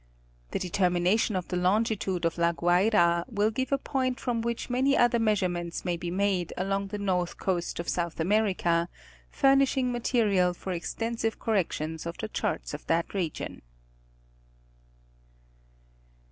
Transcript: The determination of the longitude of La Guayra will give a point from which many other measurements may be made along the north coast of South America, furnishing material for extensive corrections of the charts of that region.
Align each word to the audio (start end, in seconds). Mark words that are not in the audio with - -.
The 0.49 0.57
determination 0.57 1.35
of 1.35 1.49
the 1.49 1.57
longitude 1.57 2.25
of 2.25 2.39
La 2.39 2.53
Guayra 2.53 3.23
will 3.27 3.51
give 3.51 3.71
a 3.71 3.77
point 3.77 4.19
from 4.19 4.41
which 4.41 4.67
many 4.67 4.97
other 4.97 5.19
measurements 5.19 5.85
may 5.85 5.95
be 5.95 6.09
made 6.09 6.51
along 6.57 6.87
the 6.87 6.97
north 6.97 7.37
coast 7.37 7.79
of 7.79 7.87
South 7.87 8.19
America, 8.19 8.89
furnishing 9.29 9.91
material 9.91 10.55
for 10.55 10.71
extensive 10.73 11.37
corrections 11.37 12.07
of 12.07 12.17
the 12.17 12.29
charts 12.29 12.73
of 12.73 12.83
that 12.87 13.13
region. 13.13 13.61